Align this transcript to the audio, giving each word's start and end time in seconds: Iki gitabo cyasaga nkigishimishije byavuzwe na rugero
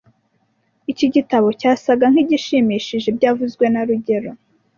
Iki 0.91 1.07
gitabo 1.15 1.47
cyasaga 1.59 2.05
nkigishimishije 2.11 3.07
byavuzwe 3.17 3.65
na 3.73 3.81
rugero 3.87 4.31